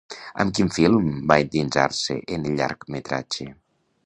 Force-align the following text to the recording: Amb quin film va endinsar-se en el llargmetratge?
Amb 0.43 0.53
quin 0.59 0.71
film 0.77 1.11
va 1.33 1.37
endinsar-se 1.43 2.19
en 2.39 2.51
el 2.53 2.59
llargmetratge? 2.63 3.49